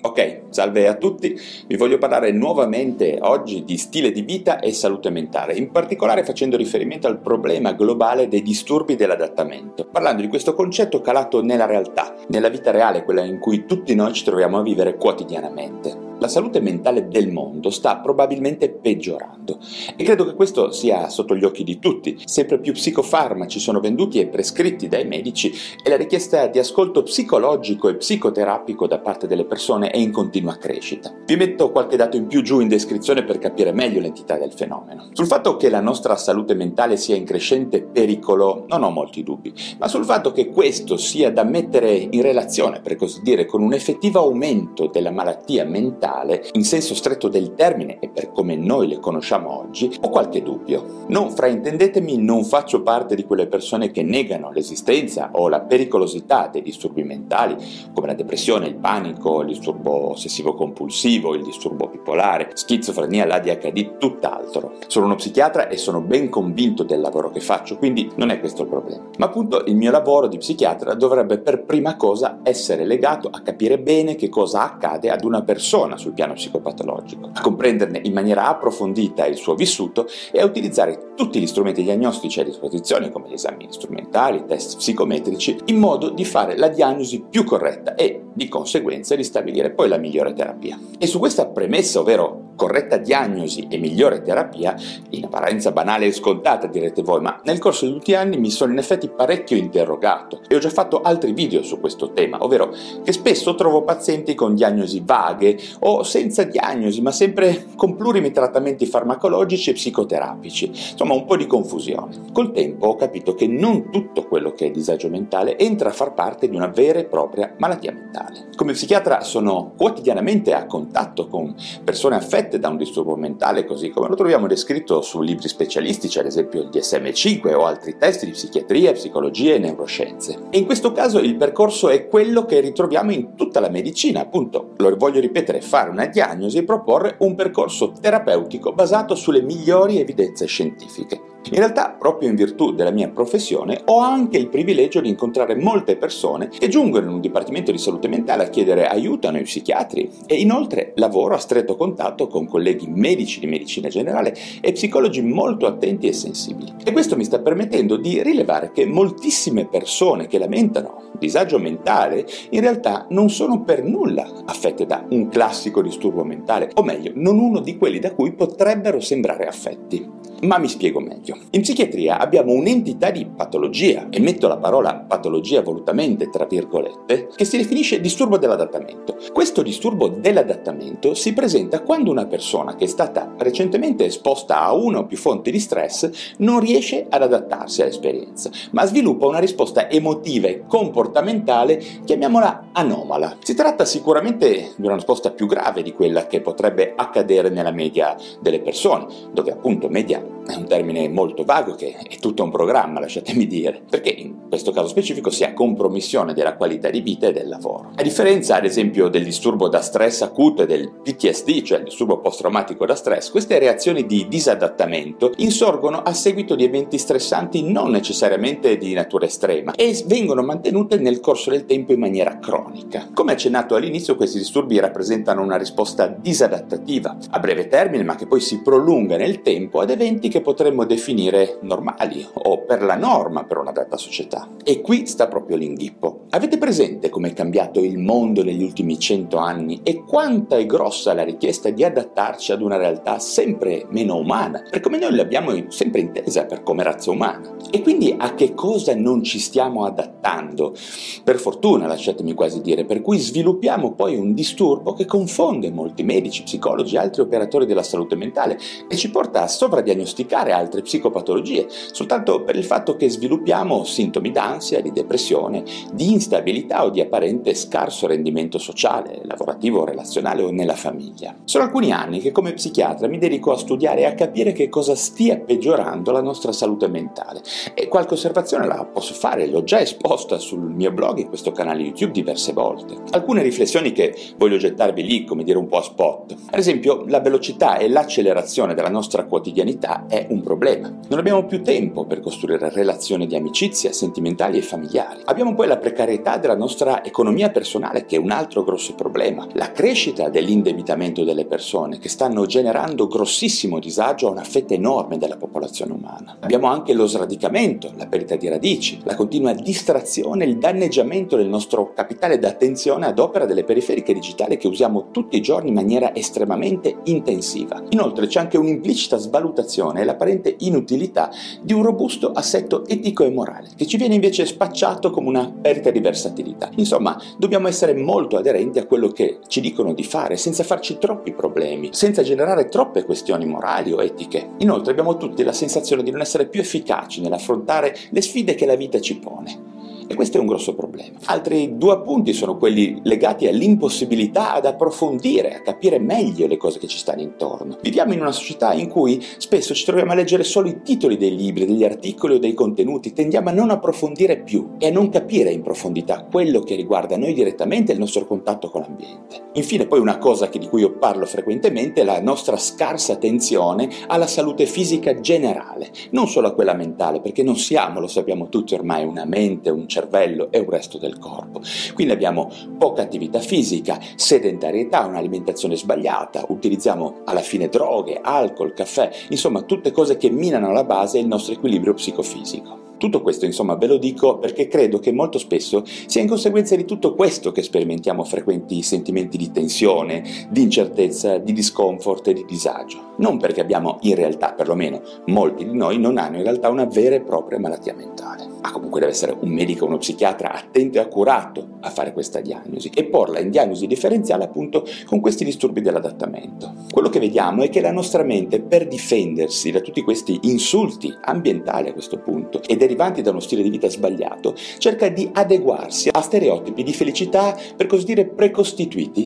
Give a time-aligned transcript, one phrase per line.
[0.00, 1.36] Ok, salve a tutti.
[1.66, 6.56] Vi voglio parlare nuovamente oggi di stile di vita e salute mentale, in particolare facendo
[6.56, 12.48] riferimento al problema globale dei disturbi dell'adattamento, parlando di questo concetto calato nella realtà, nella
[12.48, 16.07] vita reale, quella in cui tutti noi ci troviamo a vivere quotidianamente.
[16.20, 19.60] La salute mentale del mondo sta probabilmente peggiorando
[19.96, 22.20] e credo che questo sia sotto gli occhi di tutti.
[22.24, 27.88] Sempre più psicofarmaci sono venduti e prescritti dai medici e la richiesta di ascolto psicologico
[27.88, 31.14] e psicoterapico da parte delle persone è in continua crescita.
[31.24, 35.10] Vi metto qualche dato in più giù in descrizione per capire meglio l'entità del fenomeno.
[35.12, 39.54] Sul fatto che la nostra salute mentale sia in crescente pericolo non ho molti dubbi,
[39.78, 43.72] ma sul fatto che questo sia da mettere in relazione, per così dire, con un
[43.72, 48.88] effettivo aumento della malattia mentale mentale, in senso stretto del termine e per come noi
[48.88, 51.04] le conosciamo oggi, ho qualche dubbio.
[51.08, 56.62] Non fraintendetemi, non faccio parte di quelle persone che negano l'esistenza o la pericolosità dei
[56.62, 57.56] disturbi mentali,
[57.92, 64.74] come la depressione, il panico, il disturbo ossessivo-compulsivo, il disturbo bipolare, schizofrenia, l'ADHD, tutt'altro.
[64.86, 68.62] Sono uno psichiatra e sono ben convinto del lavoro che faccio, quindi non è questo
[68.62, 69.04] il problema.
[69.18, 73.78] Ma appunto il mio lavoro di psichiatra dovrebbe per prima cosa essere legato a capire
[73.78, 79.26] bene che cosa accade ad una persona sul piano psicopatologico, a comprenderne in maniera approfondita
[79.26, 83.66] il suo vissuto e a utilizzare tutti gli strumenti diagnostici a disposizione, come gli esami
[83.70, 89.16] strumentali, i test psicometrici, in modo di fare la diagnosi più corretta e, di conseguenza,
[89.16, 90.78] di stabilire poi la migliore terapia.
[90.98, 94.74] E su questa premessa, ovvero corretta diagnosi e migliore terapia,
[95.10, 98.72] in apparenza banale e scontata direte voi, ma nel corso degli ultimi anni mi sono
[98.72, 103.12] in effetti parecchio interrogato e ho già fatto altri video su questo tema, ovvero che
[103.12, 109.70] spesso trovo pazienti con diagnosi vaghe o senza diagnosi, ma sempre con plurimi trattamenti farmacologici
[109.70, 112.26] e psicoterapici, insomma un po' di confusione.
[112.32, 116.14] Col tempo ho capito che non tutto quello che è disagio mentale entra a far
[116.14, 118.48] parte di una vera e propria malattia mentale.
[118.54, 121.54] Come psichiatra sono quotidianamente a contatto con
[121.84, 126.26] persone affette da un disturbo mentale, così come lo troviamo descritto su libri specialistici, ad
[126.26, 130.46] esempio il DSM-5 o altri testi di psichiatria, psicologia e neuroscienze.
[130.50, 134.74] E in questo caso il percorso è quello che ritroviamo in tutta la medicina, appunto,
[134.76, 140.44] lo voglio ripetere, fare una diagnosi e proporre un percorso terapeutico basato sulle migliori evidenze
[140.46, 141.20] scientifiche.
[141.50, 145.96] In realtà, proprio in virtù della mia professione, ho anche il privilegio di incontrare molte
[145.96, 150.34] persone che giungono in un dipartimento di salute mentale a chiedere aiuto ai psichiatri e
[150.34, 156.08] inoltre lavoro a stretto contatto con colleghi medici di medicina generale e psicologi molto attenti
[156.08, 156.74] e sensibili.
[156.84, 162.60] E questo mi sta permettendo di rilevare che moltissime persone che lamentano disagio mentale in
[162.60, 167.60] realtà non sono per nulla affette da un classico disturbo mentale, o meglio, non uno
[167.60, 170.27] di quelli da cui potrebbero sembrare affetti.
[170.42, 171.36] Ma mi spiego meglio.
[171.50, 177.44] In psichiatria abbiamo un'entità di patologia, e metto la parola patologia volutamente tra virgolette, che
[177.44, 179.16] si definisce disturbo dell'adattamento.
[179.32, 185.00] Questo disturbo dell'adattamento si presenta quando una persona che è stata recentemente esposta a una
[185.00, 190.46] o più fonti di stress non riesce ad adattarsi all'esperienza, ma sviluppa una risposta emotiva
[190.46, 193.36] e comportamentale, chiamiamola anomala.
[193.42, 198.16] Si tratta sicuramente di una risposta più grave di quella che potrebbe accadere nella media
[198.40, 203.00] delle persone, dove appunto media è un termine molto vago che è tutto un programma,
[203.00, 207.32] lasciatemi dire, perché in questo caso specifico si ha compromissione della qualità di vita e
[207.32, 207.90] del lavoro.
[207.94, 212.18] A differenza ad esempio del disturbo da stress acuto e del PTSD, cioè il disturbo
[212.20, 218.78] post-traumatico da stress, queste reazioni di disadattamento insorgono a seguito di eventi stressanti non necessariamente
[218.78, 223.08] di natura estrema e vengono mantenute nel corso del tempo in maniera cronica.
[223.12, 228.40] Come accennato all'inizio, questi disturbi rappresentano una risposta disadattativa a breve termine, ma che poi
[228.40, 233.44] si prolunga nel tempo ad eventi eventi che potremmo definire normali o per la norma
[233.44, 234.48] per una data società.
[234.64, 236.24] E qui sta proprio l'inghippo.
[236.30, 241.14] Avete presente come è cambiato il mondo negli ultimi cento anni e quanta è grossa
[241.14, 246.00] la richiesta di adattarci ad una realtà sempre meno umana, per come noi l'abbiamo sempre
[246.00, 247.56] intesa per come razza umana?
[247.70, 250.74] E quindi a che cosa non ci stiamo adattando?
[251.22, 256.42] Per fortuna, lasciatemi quasi dire, per cui sviluppiamo poi un disturbo che confonde molti medici,
[256.42, 261.66] psicologi e altri operatori della salute mentale e ci porta a sovradiagnosticare diagnosticare altre psicopatologie,
[261.92, 265.62] soltanto per il fatto che sviluppiamo sintomi d'ansia, di depressione,
[265.92, 271.34] di instabilità o di apparente scarso rendimento sociale, lavorativo, relazionale o nella famiglia.
[271.44, 274.94] Sono alcuni anni che come psichiatra mi dedico a studiare e a capire che cosa
[274.94, 277.42] stia peggiorando la nostra salute mentale
[277.74, 281.82] e qualche osservazione la posso fare, l'ho già esposta sul mio blog e questo canale
[281.82, 282.96] YouTube diverse volte.
[283.10, 286.34] Alcune riflessioni che voglio gettarvi lì, come dire un po' a spot.
[286.50, 290.92] Ad esempio, la velocità e l'accelerazione della nostra quotidianità è un problema.
[291.08, 295.22] Non abbiamo più tempo per costruire relazioni di amicizia, sentimentali e familiari.
[295.24, 299.46] Abbiamo poi la precarietà della nostra economia personale, che è un altro grosso problema.
[299.52, 305.36] La crescita dell'indebitamento delle persone, che stanno generando grossissimo disagio a una fetta enorme della
[305.36, 306.36] popolazione umana.
[306.40, 311.92] Abbiamo anche lo sradicamento, la perdita di radici, la continua distrazione, il danneggiamento del nostro
[311.94, 316.98] capitale d'attenzione ad opera delle periferiche digitali che usiamo tutti i giorni in maniera estremamente
[317.04, 317.82] intensiva.
[317.90, 321.30] Inoltre c'è anche un'implicita svalutazione e l'apparente inutilità
[321.62, 325.90] di un robusto assetto etico e morale, che ci viene invece spacciato come una perdita
[325.90, 326.70] di versatilità.
[326.76, 331.32] Insomma, dobbiamo essere molto aderenti a quello che ci dicono di fare, senza farci troppi
[331.32, 334.50] problemi, senza generare troppe questioni morali o etiche.
[334.58, 338.76] Inoltre abbiamo tutti la sensazione di non essere più efficaci nell'affrontare le sfide che la
[338.76, 339.76] vita ci pone.
[340.10, 341.18] E questo è un grosso problema.
[341.26, 346.86] Altri due appunti sono quelli legati all'impossibilità ad approfondire, a capire meglio le cose che
[346.86, 347.76] ci stanno intorno.
[347.82, 351.36] Viviamo in una società in cui spesso ci troviamo a leggere solo i titoli dei
[351.36, 355.50] libri, degli articoli o dei contenuti, tendiamo a non approfondire più e a non capire
[355.50, 359.48] in profondità quello che riguarda noi direttamente e il nostro contatto con l'ambiente.
[359.52, 364.26] Infine poi una cosa di cui io parlo frequentemente è la nostra scarsa attenzione alla
[364.26, 369.04] salute fisica generale, non solo a quella mentale, perché non siamo, lo sappiamo tutti ormai,
[369.04, 371.60] una mente, un cervello cervello e un resto del corpo.
[371.94, 379.62] Quindi abbiamo poca attività fisica, sedentarietà, un'alimentazione sbagliata, utilizziamo alla fine droghe, alcol, caffè, insomma
[379.62, 382.87] tutte cose che minano alla base il nostro equilibrio psicofisico.
[382.98, 386.84] Tutto questo, insomma, ve lo dico perché credo che molto spesso sia in conseguenza di
[386.84, 393.14] tutto questo che sperimentiamo frequenti sentimenti di tensione, di incertezza, di discomfort e di disagio.
[393.18, 397.14] Non perché abbiamo in realtà, perlomeno molti di noi, non hanno in realtà una vera
[397.14, 398.46] e propria malattia mentale.
[398.60, 402.90] Ma comunque deve essere un medico uno psichiatra attento e accurato a fare questa diagnosi
[402.94, 406.74] e porla in diagnosi differenziale appunto con questi disturbi dell'adattamento.
[406.90, 411.88] Quello che vediamo è che la nostra mente per difendersi da tutti questi insulti ambientali
[411.88, 416.20] a questo punto ed derivanti da uno stile di vita sbagliato, cerca di adeguarsi a
[416.20, 419.24] stereotipi di felicità per così dire precostituiti.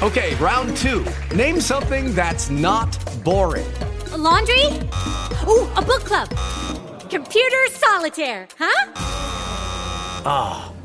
[0.00, 1.02] Ok, round 2.
[1.34, 3.66] Name something that's not boring.
[4.12, 4.64] A laundry?
[5.46, 6.28] Ooh, a book club.
[7.10, 8.92] Computer solitaire, huh?
[10.24, 10.69] Ah, oh,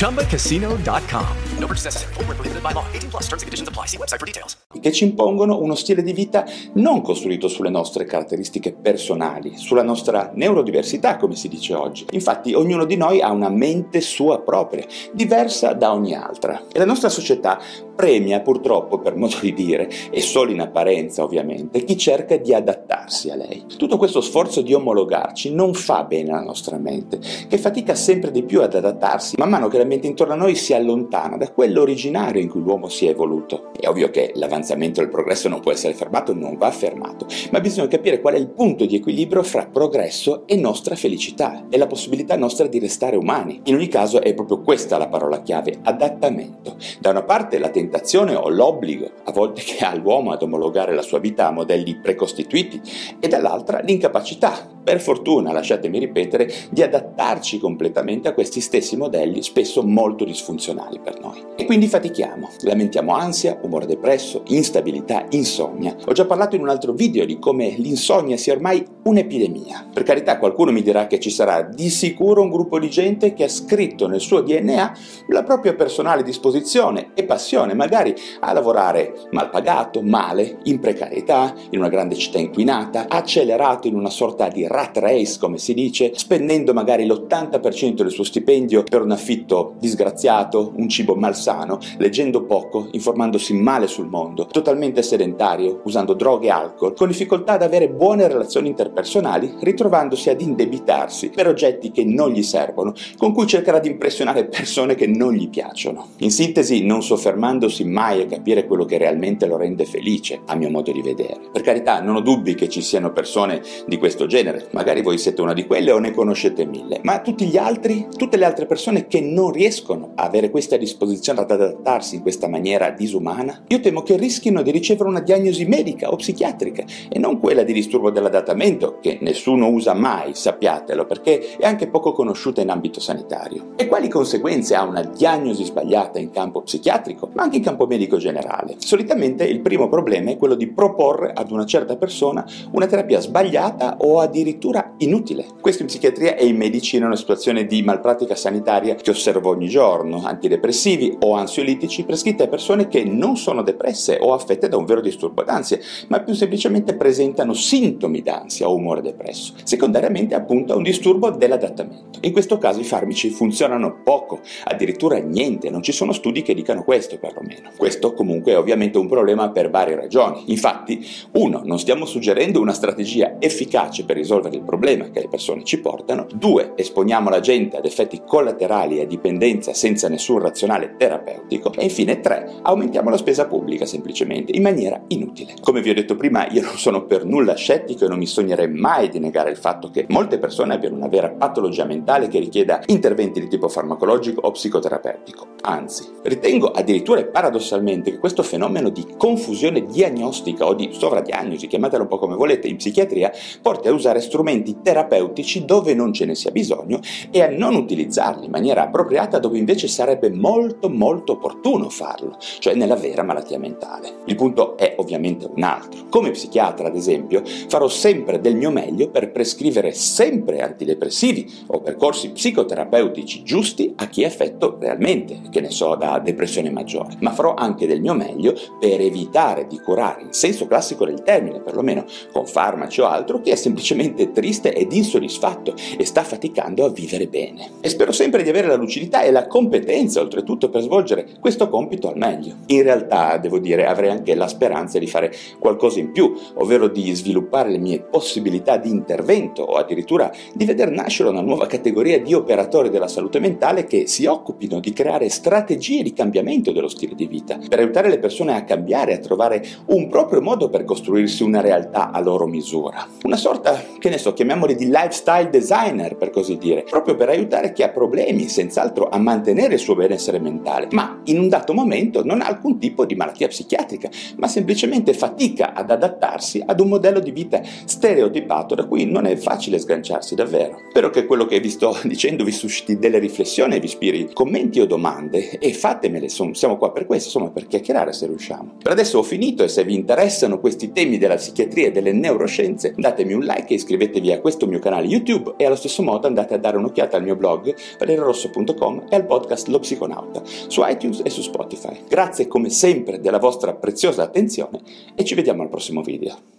[0.00, 1.26] ChumbaCasino.com.
[1.58, 2.14] No purchase necessary.
[2.14, 2.84] Full prohibited by law.
[2.92, 3.86] 18 plus terms and conditions apply.
[3.86, 4.56] See website for details.
[4.80, 10.30] Che ci impongono uno stile di vita non costruito sulle nostre caratteristiche personali, sulla nostra
[10.32, 12.06] neurodiversità, come si dice oggi.
[12.12, 16.62] Infatti, ognuno di noi ha una mente sua propria, diversa da ogni altra.
[16.72, 17.60] E la nostra società
[17.94, 23.28] premia, purtroppo, per modo di dire, e solo in apparenza ovviamente, chi cerca di adattarsi
[23.28, 23.66] a lei.
[23.76, 27.18] Tutto questo sforzo di omologarci non fa bene alla nostra mente,
[27.48, 28.99] che fatica sempre di più ad adattarsi
[29.36, 32.88] man mano che l'ambiente intorno a noi si allontana da quello originario in cui l'uomo
[32.88, 33.70] si è evoluto.
[33.78, 37.60] È ovvio che l'avanzamento e il progresso non può essere fermato, non va fermato, ma
[37.60, 41.86] bisogna capire qual è il punto di equilibrio fra progresso e nostra felicità e la
[41.86, 43.62] possibilità nostra di restare umani.
[43.64, 46.76] In ogni caso è proprio questa la parola chiave, adattamento.
[47.00, 51.02] Da una parte la tentazione o l'obbligo, a volte che ha l'uomo ad omologare la
[51.02, 52.80] sua vita a modelli precostituiti,
[53.18, 59.82] e dall'altra l'incapacità, per fortuna, lasciatemi ripetere, di adattarci completamente a questi stessi modelli, spesso
[59.82, 61.44] molto disfunzionali per noi.
[61.56, 65.96] E quindi fatichiamo, lamentiamo ansia, umore depresso, instabilità, insonnia.
[66.06, 69.88] Ho già parlato in un altro video di come l'insonnia sia ormai un'epidemia.
[69.92, 73.44] Per carità, qualcuno mi dirà che ci sarà di sicuro un gruppo di gente che
[73.44, 74.96] ha scritto nel suo DNA
[75.28, 81.78] la propria personale disposizione e passione, magari a lavorare mal pagato, male, in precarietà, in
[81.78, 86.72] una grande città inquinata, accelerato in una sorta di rat race, come si dice, spendendo
[86.72, 93.54] magari l'80% del suo stipendio per un affitto disgraziato, un cibo malsano, leggendo poco, informandosi
[93.54, 98.68] male sul mondo, totalmente sedentario, usando droghe e alcol, con difficoltà ad avere buone relazioni
[98.68, 104.46] interpersonali, ritrovandosi ad indebitarsi per oggetti che non gli servono, con cui cercherà di impressionare
[104.46, 106.08] persone che non gli piacciono.
[106.18, 110.70] In sintesi, non soffermandosi mai a capire quello che realmente lo rende felice, a mio
[110.70, 111.38] modo di vedere.
[111.52, 115.40] Per carità, non ho dubbi che ci siano persone di questo genere, magari voi siete
[115.40, 118.69] una di quelle o ne conoscete mille, ma tutti gli altri, tutte le altre persone
[119.08, 124.02] che non riescono a avere questa disposizione ad adattarsi in questa maniera disumana, io temo
[124.02, 128.98] che rischino di ricevere una diagnosi medica o psichiatrica e non quella di disturbo dell'adattamento,
[129.00, 133.72] che nessuno usa mai, sappiatelo, perché è anche poco conosciuta in ambito sanitario.
[133.74, 138.18] E quali conseguenze ha una diagnosi sbagliata in campo psichiatrico, ma anche in campo medico
[138.18, 138.76] generale?
[138.78, 143.96] Solitamente il primo problema è quello di proporre ad una certa persona una terapia sbagliata
[143.98, 145.46] o addirittura inutile.
[145.60, 149.68] Questo in psichiatria e in medicina è una situazione di malpratica sanitaria che osservo ogni
[149.68, 154.84] giorno, antidepressivi o ansiolitici prescritti a persone che non sono depresse o affette da un
[154.84, 160.76] vero disturbo d'ansia, ma più semplicemente presentano sintomi d'ansia o umore depresso, secondariamente appunto a
[160.76, 162.18] un disturbo dell'adattamento.
[162.22, 166.84] In questo caso i farmaci funzionano poco, addirittura niente, non ci sono studi che dicano
[166.84, 167.70] questo perlomeno.
[167.76, 170.44] Questo comunque è ovviamente un problema per varie ragioni.
[170.46, 175.64] Infatti, uno, non stiamo suggerendo una strategia efficace per risolvere il problema che le persone
[175.64, 180.94] ci portano, due, esponiamo la gente ad effetti collaterali e a dipendenza senza nessun razionale
[180.96, 185.54] terapeutico e infine tre, aumentiamo la spesa pubblica semplicemente in maniera inutile.
[185.60, 188.68] Come vi ho detto prima, io non sono per nulla scettico e non mi sognerei
[188.68, 192.82] mai di negare il fatto che molte persone abbiano una vera patologia mentale che richieda
[192.86, 195.48] interventi di tipo farmacologico o psicoterapeutico.
[195.62, 202.02] Anzi, ritengo addirittura e paradossalmente che questo fenomeno di confusione diagnostica o di sovradiagnosi, chiamatela
[202.02, 203.30] un po' come volete, in psichiatria,
[203.60, 208.39] porti a usare strumenti terapeutici dove non ce ne sia bisogno e a non utilizzarli
[208.44, 214.18] in maniera appropriata dove invece sarebbe molto molto opportuno farlo, cioè nella vera malattia mentale.
[214.26, 216.06] Il punto è ovviamente un altro.
[216.08, 222.30] Come psichiatra, ad esempio, farò sempre del mio meglio per prescrivere sempre antidepressivi o percorsi
[222.30, 227.54] psicoterapeutici giusti a chi è affetto realmente, che ne so, da depressione maggiore, ma farò
[227.54, 232.46] anche del mio meglio per evitare di curare, in senso classico del termine, perlomeno con
[232.46, 237.70] farmaci o altro, chi è semplicemente triste ed insoddisfatto e sta faticando a vivere bene.
[237.80, 242.08] E spero sempre di avere la lucidità e la competenza, oltretutto, per svolgere questo compito
[242.08, 242.54] al meglio.
[242.66, 247.12] In realtà, devo dire, avrei anche la speranza di fare qualcosa in più, ovvero di
[247.14, 252.34] sviluppare le mie possibilità di intervento o addirittura di vedere nascere una nuova categoria di
[252.34, 257.26] operatori della salute mentale che si occupino di creare strategie di cambiamento dello stile di
[257.26, 261.60] vita, per aiutare le persone a cambiare, a trovare un proprio modo per costruirsi una
[261.60, 263.06] realtà a loro misura.
[263.22, 267.72] Una sorta, che ne so, chiamiamoli di lifestyle designer, per così dire, proprio per aiutare
[267.72, 272.24] chi ha problemi, senz'altro, a mantenere il suo benessere mentale, ma in un dato momento
[272.24, 277.20] non ha alcun tipo di malattia psichiatrica, ma semplicemente fatica ad adattarsi ad un modello
[277.20, 280.78] di vita stereotipato da cui non è facile sganciarsi davvero.
[280.90, 284.86] Spero che quello che vi sto dicendo vi susciti delle riflessioni vi ispiri commenti o
[284.86, 288.76] domande e fatemele, siamo qua per questo, insomma per chiacchierare se riusciamo.
[288.82, 292.94] Per adesso ho finito e se vi interessano questi temi della psichiatria e delle neuroscienze
[292.96, 296.54] datemi un like e iscrivetevi a questo mio canale YouTube e allo stesso modo andate
[296.54, 301.30] a dare un'occhiata al mio blog valeriorosso.com e al podcast Lo Psiconauta su iTunes e
[301.30, 302.02] su Spotify.
[302.08, 304.80] Grazie come sempre della vostra preziosa attenzione
[305.14, 306.58] e ci vediamo al prossimo video.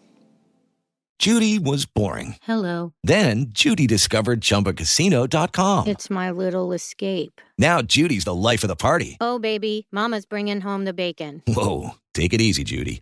[1.21, 2.36] Judy was boring.
[2.48, 2.93] Hello.
[3.03, 5.86] Then Judy discovered ChumbaCasino.com.
[5.86, 7.39] It's my little escape.
[7.60, 9.17] Now Judy's the life of the party.
[9.21, 11.43] Oh, baby, Mama's bringing home the bacon.
[11.45, 13.01] Whoa, take it easy, Judy.